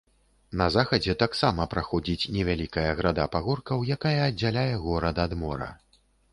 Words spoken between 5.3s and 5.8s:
мора.